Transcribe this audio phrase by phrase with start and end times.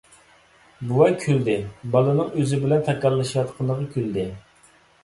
[0.91, 1.57] بوۋاي كۈلدى،
[1.97, 4.31] بالىنىڭ ئۆزى بىلەن تاكاللىشىۋاتقىنىغا كۈلدى.